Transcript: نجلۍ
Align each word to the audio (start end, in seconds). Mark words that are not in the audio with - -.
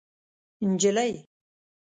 نجلۍ 0.69 1.09